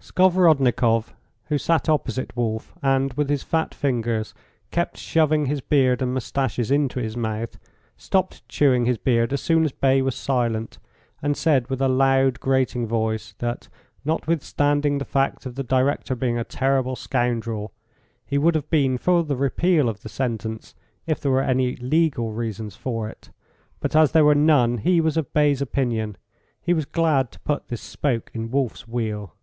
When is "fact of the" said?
15.04-15.62